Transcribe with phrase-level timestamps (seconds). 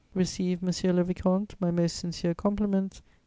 [0.15, 3.03] "Receive, monsieur le vicomte, my most sincere compliments.